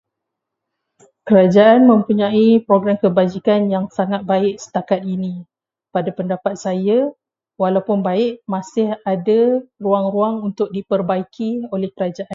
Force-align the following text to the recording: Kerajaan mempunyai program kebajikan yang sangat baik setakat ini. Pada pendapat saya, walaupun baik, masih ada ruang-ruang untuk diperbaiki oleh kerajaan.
Kerajaan 1.29 1.81
mempunyai 1.91 2.57
program 2.67 2.97
kebajikan 3.03 3.61
yang 3.73 3.85
sangat 3.97 4.21
baik 4.31 4.55
setakat 4.63 5.01
ini. 5.13 5.45
Pada 5.93 6.09
pendapat 6.17 6.55
saya, 6.57 7.13
walaupun 7.61 8.01
baik, 8.01 8.41
masih 8.49 8.97
ada 9.05 9.39
ruang-ruang 9.77 10.35
untuk 10.49 10.67
diperbaiki 10.75 11.69
oleh 11.75 11.89
kerajaan. 11.95 12.29